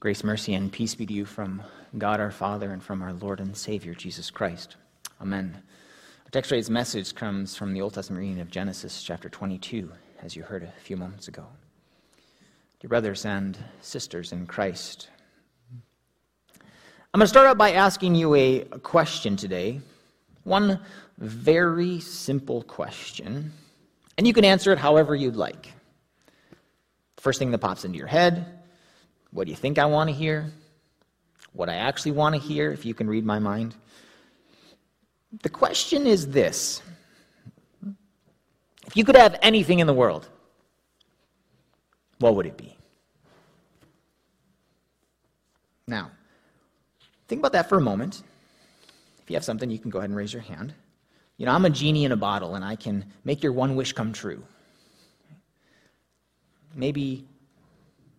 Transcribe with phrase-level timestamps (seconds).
[0.00, 1.62] Grace, mercy, and peace be to you from
[1.98, 4.76] God our Father and from our Lord and Savior, Jesus Christ.
[5.20, 5.62] Amen.
[6.24, 9.92] Our text today's message comes from the Old Testament reading of Genesis chapter 22,
[10.22, 11.44] as you heard a few moments ago.
[12.80, 15.10] Dear brothers and sisters in Christ,
[17.12, 19.82] I'm going to start out by asking you a question today.
[20.44, 20.80] One
[21.18, 23.52] very simple question,
[24.16, 25.74] and you can answer it however you'd like.
[27.18, 28.59] First thing that pops into your head
[29.32, 30.50] what do you think I want to hear?
[31.52, 33.74] What I actually want to hear, if you can read my mind.
[35.42, 36.82] The question is this
[38.86, 40.28] If you could have anything in the world,
[42.18, 42.76] what would it be?
[45.86, 46.10] Now,
[47.26, 48.22] think about that for a moment.
[49.22, 50.74] If you have something, you can go ahead and raise your hand.
[51.36, 53.92] You know, I'm a genie in a bottle, and I can make your one wish
[53.92, 54.42] come true.
[56.74, 57.24] Maybe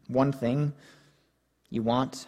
[0.08, 0.74] one thing
[1.72, 2.28] you want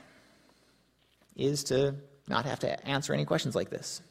[1.36, 1.94] is to
[2.28, 4.02] not have to answer any questions like this.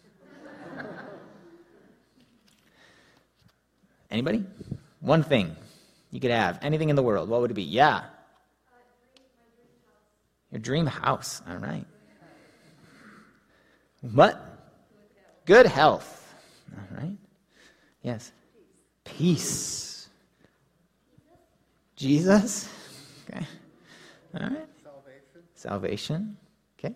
[4.11, 4.45] Anybody?
[5.01, 5.57] One thing
[6.11, 7.63] you could have, anything in the world, what would it be?
[7.63, 8.05] Yeah.
[10.51, 11.87] Your dream house, all right.
[14.03, 14.39] What?
[15.47, 16.35] Good health,
[16.77, 17.17] all right.
[18.03, 18.33] Yes.
[19.05, 20.09] Peace.
[21.97, 22.69] Jesus?
[23.31, 23.47] Okay.
[24.35, 24.69] All right.
[25.63, 26.37] Salvation.
[26.77, 26.93] Okay.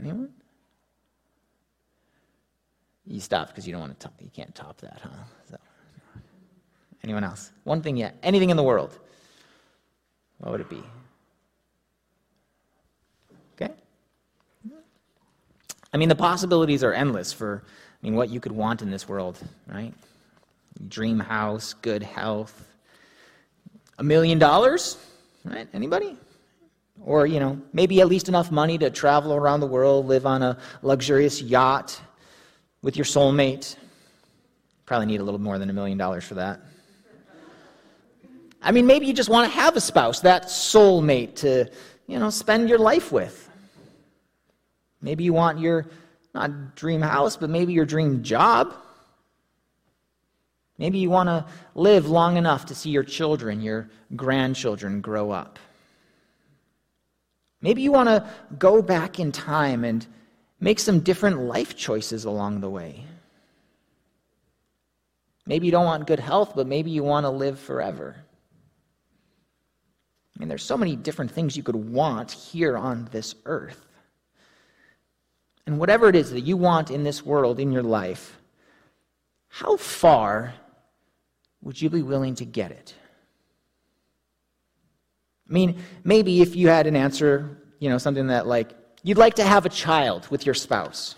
[0.00, 0.30] Anyone?
[3.06, 5.10] You stop because you don't want to top, you can't top that, huh?
[5.50, 5.56] So,
[7.04, 7.52] anyone else?
[7.64, 8.16] One thing yet.
[8.22, 8.98] Anything in the world.
[10.38, 10.82] What would it be?
[13.54, 13.74] Okay?
[15.92, 19.06] I mean, the possibilities are endless for I mean what you could want in this
[19.06, 19.92] world, right?
[20.88, 22.66] Dream house, good health,
[23.98, 24.96] a million dollars?
[25.44, 25.68] Right?
[25.72, 26.16] Anybody?
[27.04, 30.42] Or, you know, maybe at least enough money to travel around the world, live on
[30.42, 32.00] a luxurious yacht
[32.82, 33.76] with your soulmate.
[34.84, 36.60] Probably need a little more than a million dollars for that.
[38.60, 41.70] I mean, maybe you just want to have a spouse, that soulmate to,
[42.08, 43.48] you know, spend your life with.
[45.00, 45.86] Maybe you want your,
[46.34, 48.74] not dream house, but maybe your dream job.
[50.78, 51.44] Maybe you want to
[51.74, 55.58] live long enough to see your children, your grandchildren grow up.
[57.60, 58.28] Maybe you want to
[58.58, 60.06] go back in time and
[60.60, 63.04] make some different life choices along the way.
[65.46, 68.14] Maybe you don't want good health, but maybe you want to live forever.
[70.36, 73.84] I mean, there's so many different things you could want here on this earth.
[75.66, 78.38] And whatever it is that you want in this world, in your life,
[79.48, 80.54] how far
[81.62, 82.94] would you be willing to get it?
[85.48, 88.70] I mean, maybe if you had an answer, you know, something that like,
[89.02, 91.14] you'd like to have a child with your spouse.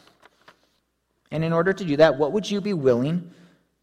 [1.30, 3.32] And in order to do that, what would you be willing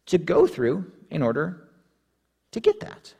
[0.06, 1.68] to go through in order
[2.52, 3.14] to get that?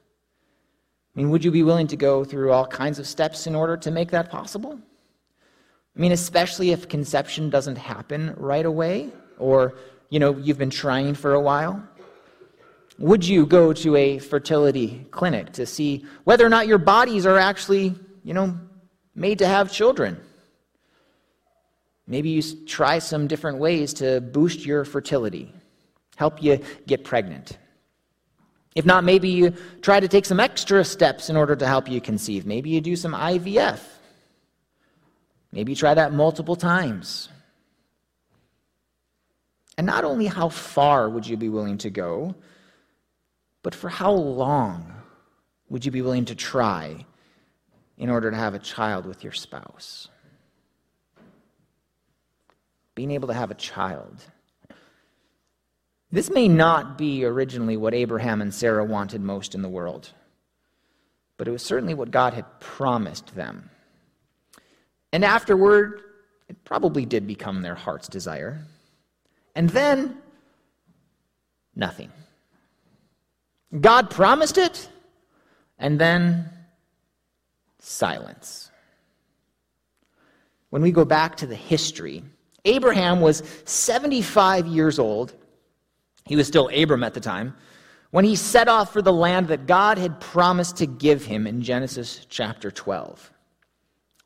[1.15, 3.77] I mean, would you be willing to go through all kinds of steps in order
[3.77, 4.79] to make that possible?
[5.97, 9.75] I mean, especially if conception doesn't happen right away, or,
[10.11, 11.83] you know, you've been trying for a while.
[12.99, 17.39] Would you go to a fertility clinic to see whether or not your bodies are
[17.39, 17.95] actually,
[18.25, 18.59] you know,
[19.15, 20.21] made to have children?
[22.09, 25.53] Maybe you try some different ways to boost your fertility,
[26.17, 27.57] help you get pregnant.
[28.75, 32.01] If not, maybe you try to take some extra steps in order to help you
[32.01, 32.47] conceive.
[32.47, 33.81] Maybe you do some IVF.
[35.53, 37.29] Maybe you try that multiple times.
[39.77, 42.35] And not only how far would you be willing to go,
[43.69, 44.95] but for how long
[45.69, 47.05] would you be willing to try
[47.99, 50.09] in order to have a child with your spouse?
[52.95, 54.23] Being able to have a child.
[56.11, 60.15] This may not be originally what Abraham and Sarah wanted most in the world,
[61.37, 63.69] but it was certainly what God had promised them.
[65.13, 66.01] And afterward,
[66.49, 68.63] it probably did become their heart's desire.
[69.55, 70.17] And then,
[71.77, 72.11] nothing.
[73.81, 74.89] God promised it,
[75.79, 76.49] and then
[77.79, 78.71] silence.
[80.71, 82.23] When we go back to the history,
[82.65, 85.35] Abraham was 75 years old.
[86.25, 87.55] He was still Abram at the time
[88.11, 91.63] when he set off for the land that God had promised to give him in
[91.63, 93.31] Genesis chapter 12.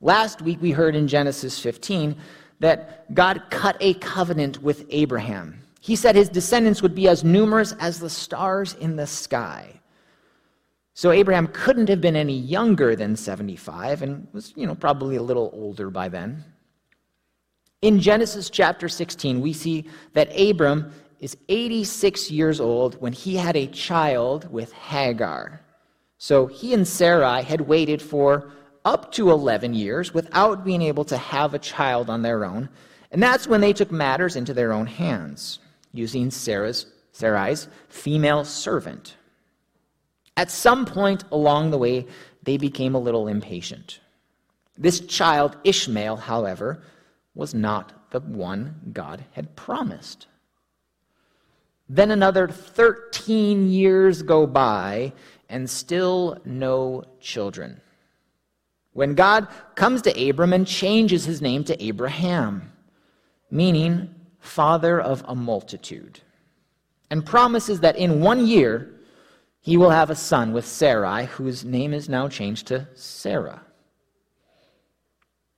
[0.01, 2.17] Last week we heard in Genesis 15
[2.61, 5.59] that God cut a covenant with Abraham.
[5.83, 9.81] He said his descendants would be as numerous as the stars in the sky.
[10.95, 15.23] So Abraham couldn't have been any younger than 75 and was, you know, probably a
[15.23, 16.45] little older by then.
[17.81, 23.57] In Genesis chapter 16, we see that Abram is 86 years old when he had
[23.57, 25.63] a child with Hagar.
[26.17, 28.53] So he and Sarai had waited for
[28.85, 32.69] up to 11 years without being able to have a child on their own.
[33.11, 35.59] And that's when they took matters into their own hands,
[35.93, 39.17] using Sarah's, Sarai's female servant.
[40.37, 42.07] At some point along the way,
[42.43, 44.01] they became a little impatient.
[44.77, 46.83] This child, Ishmael, however,
[47.35, 50.27] was not the one God had promised.
[51.89, 55.13] Then another 13 years go by,
[55.49, 57.81] and still no children.
[58.95, 62.73] When God comes to Abram and changes his name to Abraham,
[63.51, 66.21] meaning father of a multitude,
[67.11, 68.91] and promises that in one year
[69.61, 73.63] he will have a son with Sarai, whose name is now changed to Sarah.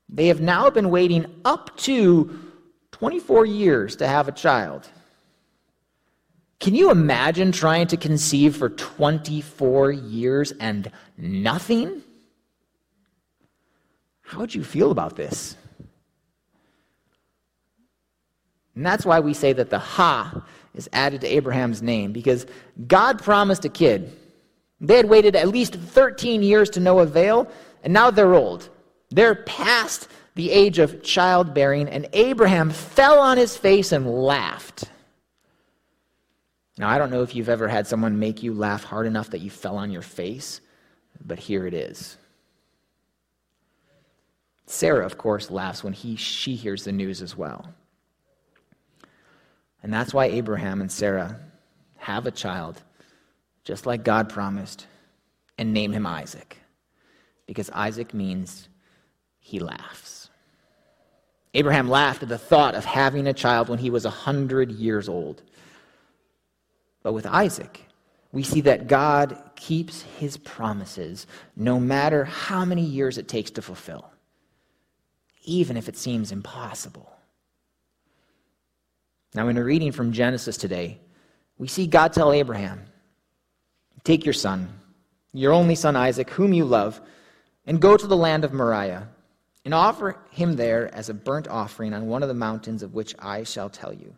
[0.09, 2.39] They have now been waiting up to
[2.93, 4.89] 24 years to have a child.
[6.61, 12.03] Can you imagine trying to conceive for 24 years and nothing?
[14.23, 15.57] How would you feel about this?
[18.75, 20.45] And that's why we say that the Ha
[20.75, 22.47] is added to Abraham's name because
[22.87, 24.13] God promised a kid.
[24.81, 27.49] They had waited at least 13 years to no avail,
[27.83, 28.69] and now they're old.
[29.11, 34.85] They're past the age of childbearing, and Abraham fell on his face and laughed.
[36.77, 39.41] Now, I don't know if you've ever had someone make you laugh hard enough that
[39.41, 40.61] you fell on your face,
[41.25, 42.17] but here it is.
[44.67, 47.73] Sarah, of course, laughs when he, she hears the news as well.
[49.85, 51.39] And that's why Abraham and Sarah
[51.99, 52.83] have a child,
[53.65, 54.87] just like God promised,
[55.59, 56.57] and name him Isaac.
[57.47, 58.71] Because Isaac means
[59.41, 60.31] he laughs.
[61.53, 65.07] Abraham laughed at the thought of having a child when he was a 100 years
[65.07, 65.43] old.
[67.03, 67.79] But with Isaac,
[68.33, 71.27] we see that God keeps his promises
[71.57, 74.11] no matter how many years it takes to fulfill,
[75.45, 77.15] even if it seems impossible.
[79.35, 80.99] Now, in a reading from Genesis today,
[81.59, 82.85] we see God tell Abraham,
[84.05, 84.69] Take your son,
[85.33, 87.01] your only son Isaac, whom you love,
[87.67, 89.09] and go to the land of Moriah,
[89.65, 93.15] and offer him there as a burnt offering on one of the mountains of which
[93.19, 94.15] I shall tell you.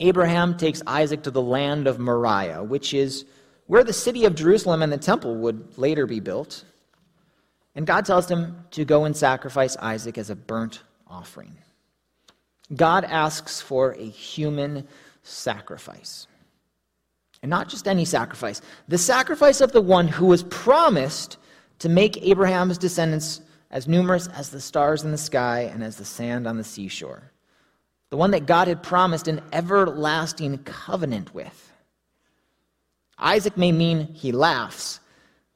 [0.00, 3.26] Abraham takes Isaac to the land of Moriah, which is
[3.66, 6.64] where the city of Jerusalem and the temple would later be built.
[7.74, 11.56] And God tells him to go and sacrifice Isaac as a burnt offering.
[12.74, 14.86] God asks for a human
[15.22, 16.26] sacrifice.
[17.42, 21.36] And not just any sacrifice, the sacrifice of the one who was promised
[21.80, 26.04] to make Abraham's descendants as numerous as the stars in the sky and as the
[26.04, 27.30] sand on the seashore.
[28.10, 31.72] The one that God had promised an everlasting covenant with.
[33.18, 35.00] Isaac may mean he laughs,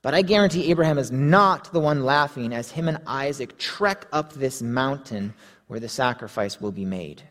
[0.03, 4.33] but I guarantee Abraham is not the one laughing as him and Isaac trek up
[4.33, 5.33] this mountain
[5.69, 7.23] where the sacrifice will be made.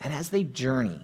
[0.00, 1.00] And as they journey,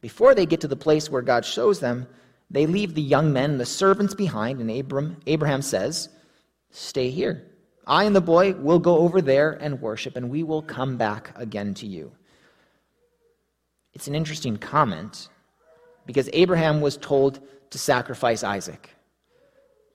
[0.00, 2.06] before they get to the place where God shows them,
[2.50, 6.08] they leave the young men, the servants behind, and Abram, Abraham says,
[6.70, 7.44] Stay here.
[7.86, 11.32] I and the boy will go over there and worship, and we will come back
[11.36, 12.12] again to you.
[13.92, 15.28] It's an interesting comment
[16.06, 18.90] because Abraham was told to sacrifice Isaac.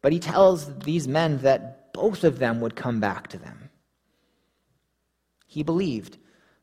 [0.01, 3.68] But he tells these men that both of them would come back to them.
[5.49, 6.19] He believed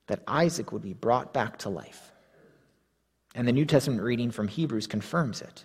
[0.06, 2.12] that Isaac would be brought back to life.
[3.34, 5.64] And the New Testament reading from Hebrews confirms it.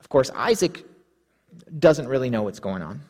[0.00, 0.84] Of course, Isaac
[1.78, 3.00] doesn't really know what's going on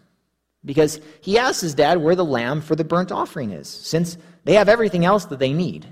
[0.66, 4.52] because he asks his dad where the lamb for the burnt offering is, since they
[4.54, 5.86] have everything else that they need.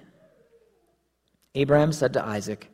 [1.55, 2.71] Abraham said to Isaac,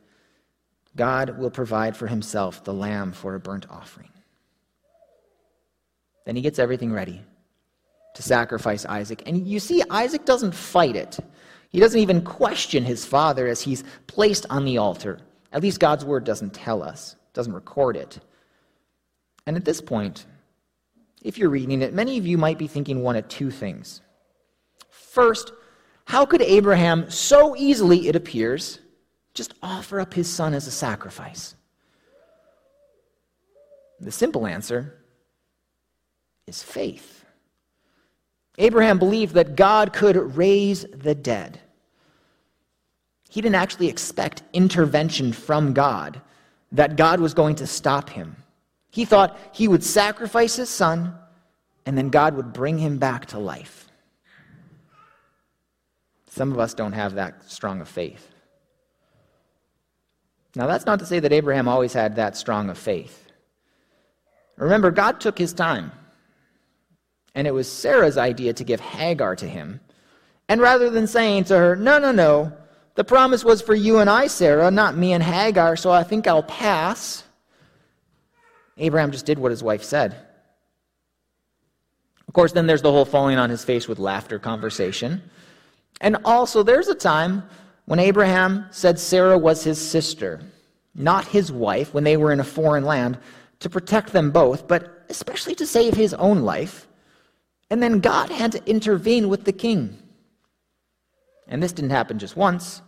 [0.97, 4.09] God will provide for himself the lamb for a burnt offering.
[6.25, 7.21] Then he gets everything ready
[8.13, 9.23] to sacrifice Isaac.
[9.25, 11.19] And you see, Isaac doesn't fight it.
[11.69, 15.19] He doesn't even question his father as he's placed on the altar.
[15.51, 18.19] At least God's word doesn't tell us, doesn't record it.
[19.45, 20.25] And at this point,
[21.23, 24.01] if you're reading it, many of you might be thinking one of two things.
[24.89, 25.51] First,
[26.05, 28.79] how could Abraham so easily, it appears,
[29.33, 31.55] just offer up his son as a sacrifice?
[33.99, 35.01] The simple answer
[36.45, 37.22] is faith.
[38.57, 41.59] Abraham believed that God could raise the dead.
[43.29, 46.21] He didn't actually expect intervention from God
[46.71, 48.35] that God was going to stop him.
[48.91, 51.15] He thought he would sacrifice his son,
[51.85, 53.87] and then God would bring him back to life.
[56.29, 58.29] Some of us don't have that strong of faith.
[60.55, 63.27] Now, that's not to say that Abraham always had that strong of faith.
[64.57, 65.91] Remember, God took his time.
[67.35, 69.79] And it was Sarah's idea to give Hagar to him.
[70.47, 72.53] And rather than saying to her, No, no, no,
[72.95, 76.27] the promise was for you and I, Sarah, not me and Hagar, so I think
[76.27, 77.23] I'll pass,
[78.77, 80.15] Abraham just did what his wife said.
[82.27, 85.21] Of course, then there's the whole falling on his face with laughter conversation.
[86.01, 87.43] And also, there's a time
[87.85, 90.41] when Abraham said Sarah was his sister,
[90.95, 93.17] not his wife, when they were in a foreign land,
[93.59, 96.87] to protect them both, but especially to save his own life.
[97.73, 99.97] And then God had to intervene with the king.
[101.47, 102.83] And this didn't happen just once,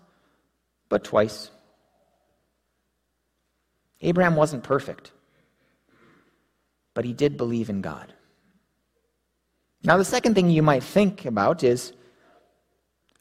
[0.89, 1.49] but twice.
[4.01, 5.11] Abraham wasn't perfect,
[6.93, 8.13] but he did believe in God.
[9.83, 11.91] Now, the second thing you might think about is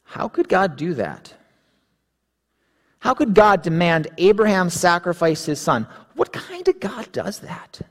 [0.03, 1.33] how could God do that?
[2.99, 5.87] How could God demand Abraham sacrifice his son?
[6.13, 7.81] What kind of God does that?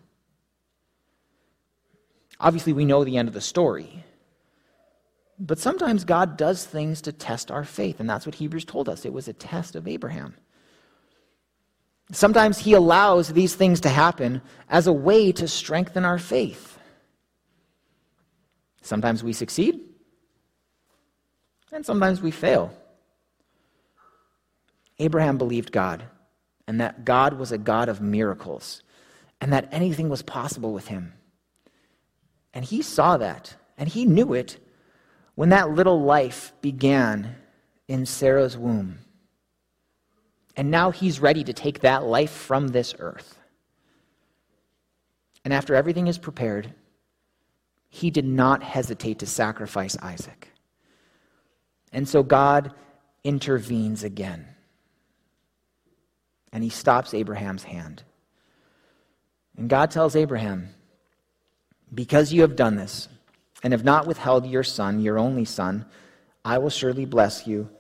[2.45, 4.05] Obviously, we know the end of the story.
[5.39, 9.07] But sometimes God does things to test our faith, and that's what Hebrews told us.
[9.07, 10.35] It was a test of Abraham.
[12.13, 16.79] Sometimes He allows these things to happen as a way to strengthen our faith.
[18.83, 19.81] Sometimes we succeed,
[21.73, 22.75] and sometimes we fail.
[24.99, 26.05] Abraham believed God,
[26.69, 28.83] and that God was a God of miracles,
[29.41, 31.15] and that anything was possible with him.
[32.55, 34.59] And he saw that, and he knew it
[35.35, 37.35] when that little life began
[37.89, 39.01] in Sarah's womb.
[40.57, 43.39] And now he's ready to take that life from this earth.
[45.45, 46.73] And after everything is prepared,
[47.89, 50.51] he did not hesitate to sacrifice Isaac.
[51.93, 52.73] And so God
[53.25, 54.47] intervenes again.
[56.53, 58.05] And he stops Abraham's hand.
[59.57, 60.69] And God tells Abraham,
[61.93, 63.09] Because you have done this,
[63.62, 65.87] and have not withheld your son, your only son,
[66.45, 67.71] I will surely bless you,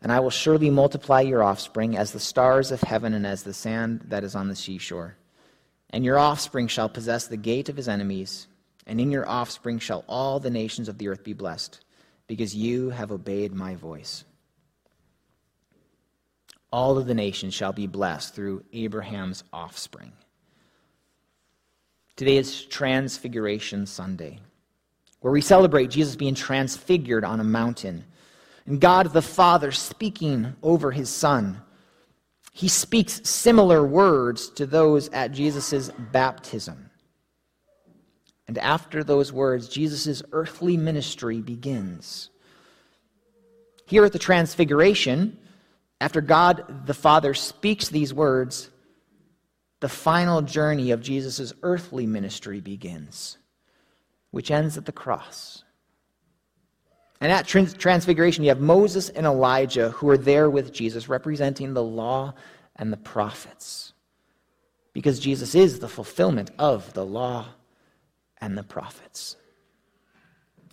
[0.00, 3.52] and I will surely multiply your offspring as the stars of heaven and as the
[3.54, 5.16] sand that is on the seashore.
[5.90, 8.46] And your offspring shall possess the gate of his enemies,
[8.86, 11.80] and in your offspring shall all the nations of the earth be blessed
[12.26, 14.24] because you have obeyed my voice.
[16.72, 20.12] All of the nations shall be blessed through Abraham's offspring.
[22.16, 24.38] Today is Transfiguration Sunday,
[25.18, 28.04] where we celebrate Jesus being transfigured on a mountain
[28.66, 31.60] and God the Father speaking over his Son.
[32.52, 36.88] He speaks similar words to those at Jesus' baptism.
[38.46, 42.30] And after those words, Jesus' earthly ministry begins.
[43.86, 45.36] Here at the Transfiguration,
[46.00, 48.70] after God the Father speaks these words,
[49.84, 53.36] the final journey of Jesus' earthly ministry begins,
[54.30, 55.62] which ends at the cross.
[57.20, 61.82] And at Transfiguration, you have Moses and Elijah who are there with Jesus, representing the
[61.82, 62.32] law
[62.76, 63.92] and the prophets.
[64.94, 67.48] Because Jesus is the fulfillment of the law
[68.38, 69.36] and the prophets.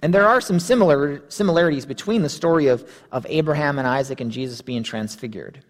[0.01, 4.31] And there are some similar, similarities between the story of, of Abraham and Isaac and
[4.31, 5.65] Jesus being transfigured.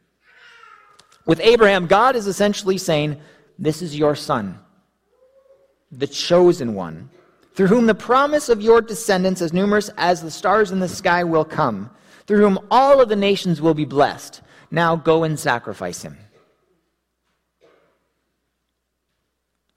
[1.26, 3.20] With Abraham, God is essentially saying,
[3.60, 4.60] This is your son,
[5.92, 7.10] the chosen one,
[7.54, 11.24] through whom the promise of your descendants, as numerous as the stars in the sky,
[11.24, 11.90] will come,
[12.26, 14.42] through whom all of the nations will be blessed.
[14.72, 16.18] Now go and sacrifice him.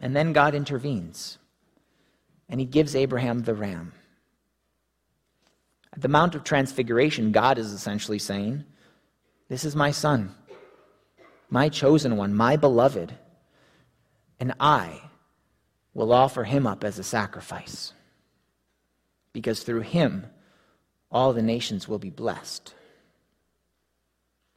[0.01, 1.39] And then God intervenes
[2.49, 3.93] and he gives Abraham the ram.
[5.93, 8.65] At the Mount of Transfiguration, God is essentially saying,
[9.49, 10.35] This is my son,
[11.55, 13.15] my chosen one, my beloved,
[14.41, 15.01] and I
[15.95, 17.93] will offer him up as a sacrifice.
[19.33, 20.27] Because through him,
[21.13, 22.75] all the nations will be blessed.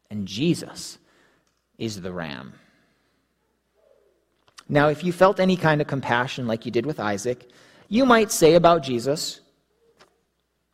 [0.09, 0.97] And Jesus
[1.77, 2.53] is the ram.
[4.67, 7.47] Now, if you felt any kind of compassion like you did with Isaac,
[7.89, 9.41] you might say about Jesus,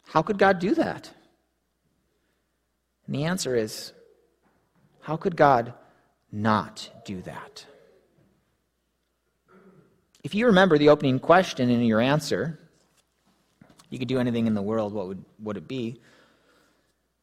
[0.06, 1.12] How could God do that?
[3.08, 3.92] And the answer is,
[5.02, 5.74] How could God
[6.34, 7.66] not do that?
[10.24, 12.60] If you remember the opening question in your answer,
[13.90, 16.02] you could do anything in the world, what would, would it be?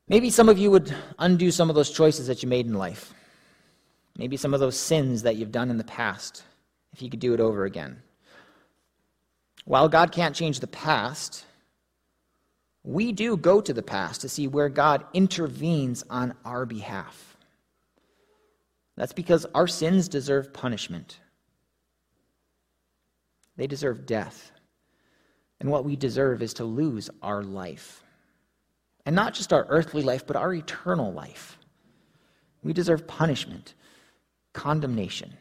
[0.08, 3.12] Maybe some of you would undo some of those choices that you made in life.
[4.16, 6.44] Maybe some of those sins that you've done in the past,
[6.92, 8.02] if you could do it over again.
[9.64, 11.44] While God can't change the past,
[12.82, 17.29] we do go to the past to see where God intervenes on our behalf.
[19.00, 21.20] That's because our sins deserve punishment.
[23.56, 24.52] They deserve death.
[25.58, 28.04] And what we deserve is to lose our life.
[29.06, 31.56] And not just our earthly life, but our eternal life.
[32.62, 33.72] We deserve punishment,
[34.52, 35.32] condemnation,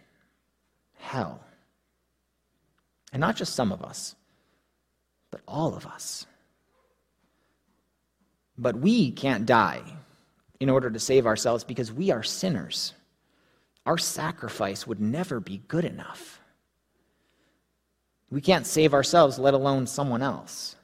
[0.96, 1.44] hell.
[3.12, 4.16] And not just some of us,
[5.32, 6.26] but all of us.
[8.58, 9.84] But we can't die
[10.62, 12.94] in order to save ourselves because we are sinners.
[13.90, 16.40] Our sacrifice would never be good enough.
[18.30, 20.76] We can't save ourselves, let alone someone else.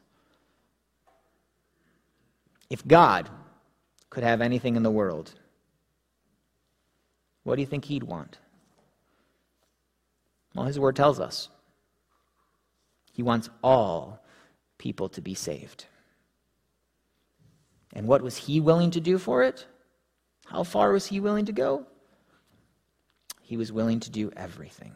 [2.68, 3.30] If God
[4.10, 5.36] could have anything in the world,
[7.44, 8.40] what do you think he'd want?
[10.56, 11.50] Well, his word tells us
[13.12, 14.26] he wants all
[14.80, 15.86] people to be saved.
[17.94, 19.68] And what was he willing to do for it?
[20.48, 21.86] How far was he willing to go?
[23.46, 24.92] He was willing to do everything.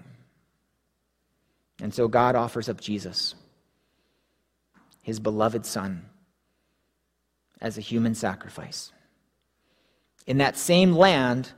[1.80, 3.36] And so God offers up Jesus,
[5.04, 6.04] his beloved Son,
[7.62, 8.92] as a human sacrifice.
[10.26, 11.52] In that same land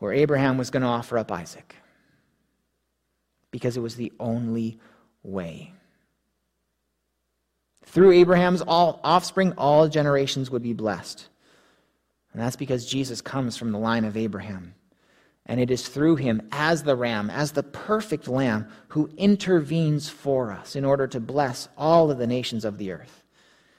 [0.00, 1.76] where Abraham was going to offer up Isaac,
[3.50, 4.78] because it was the only
[5.22, 5.72] way.
[7.86, 11.26] Through Abraham's all offspring, all generations would be blessed.
[12.34, 14.74] And that's because Jesus comes from the line of Abraham.
[15.46, 20.50] And it is through him, as the ram, as the perfect lamb, who intervenes for
[20.50, 23.24] us in order to bless all of the nations of the earth.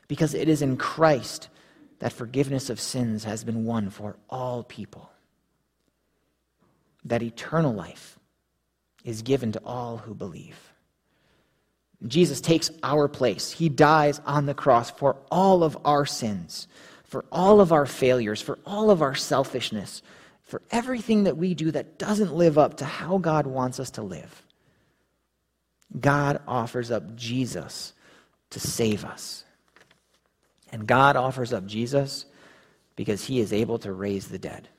[0.07, 1.50] Because it is in Christ
[2.00, 5.10] that forgiveness of sins has been won for all people.
[7.03, 8.19] That eternal life
[9.03, 10.74] is given to all who believe.
[12.05, 13.51] Jesus takes our place.
[13.51, 16.68] He dies on the cross for all of our sins,
[17.03, 20.01] for all of our failures, for all of our selfishness,
[20.46, 24.01] for everything that we do that doesn't live up to how God wants us to
[24.01, 24.44] live.
[26.00, 27.94] God offers up Jesus
[28.51, 29.44] to save us.
[30.72, 32.25] And God offers up Jesus
[32.96, 34.70] because he is able to raise the dead.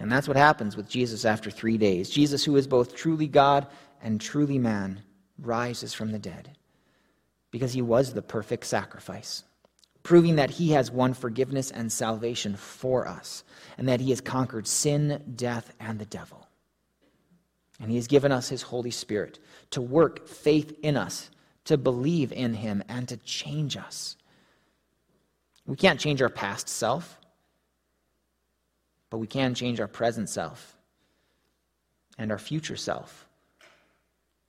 [0.00, 2.10] And that's what happens with Jesus after three days.
[2.10, 3.66] Jesus, who is both truly God
[4.02, 5.02] and truly man,
[5.38, 6.56] rises from the dead
[7.50, 9.44] because he was the perfect sacrifice,
[10.02, 13.44] proving that he has won forgiveness and salvation for us,
[13.78, 16.46] and that he has conquered sin, death, and the devil.
[17.80, 19.38] And he has given us his Holy Spirit
[19.70, 21.30] to work faith in us,
[21.64, 24.16] to believe in him, and to change us.
[25.66, 27.18] We can't change our past self,
[29.10, 30.76] but we can change our present self
[32.18, 33.28] and our future self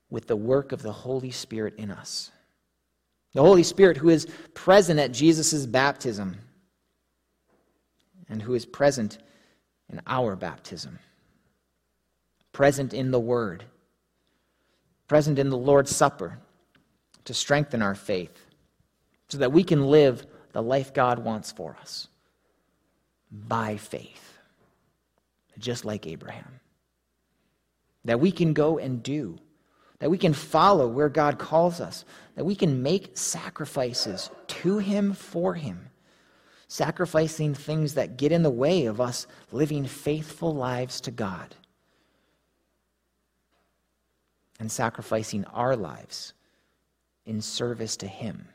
[0.10, 2.32] with the work of the Holy Spirit in us.
[3.34, 6.38] The Holy Spirit, who is present at Jesus' baptism
[8.30, 9.18] and who is present
[9.90, 11.00] in our baptism,
[12.52, 13.66] present in the Word,
[15.08, 16.38] present in the Lord's Supper
[17.26, 18.46] to strengthen our faith
[19.30, 22.08] so that we can live the life God wants for us
[23.32, 24.38] by faith,
[25.58, 26.60] just like Abraham.
[28.06, 29.40] That we can go and do
[30.04, 32.04] that we can follow where God calls us,
[32.36, 35.92] that we can make sacrifices to Him for Him,
[36.68, 41.56] sacrificing things that get in the way of us living faithful lives to God,
[44.60, 46.34] and sacrificing our lives
[47.26, 48.50] in service to Him.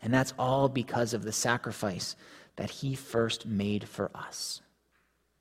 [0.00, 2.14] And that's all because of the sacrifice
[2.54, 4.62] that He first made for us,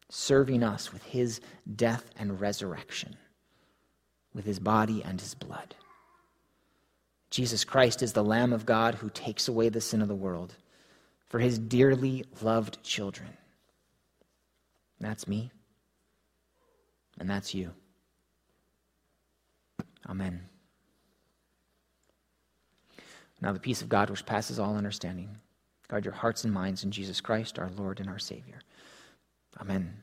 [0.09, 1.41] serving us with His
[1.75, 3.17] death and resurrection
[4.33, 5.75] with his body and his blood.
[7.29, 10.55] Jesus Christ is the Lamb of God who takes away the sin of the world
[11.27, 13.29] for his dearly loved children.
[14.99, 15.49] That's me,
[17.19, 17.71] and that's you.
[20.09, 20.41] Amen.
[23.41, 25.29] Now, the peace of God, which passes all understanding,
[25.87, 28.59] guard your hearts and minds in Jesus Christ, our Lord and our Savior.
[29.59, 30.01] Amen.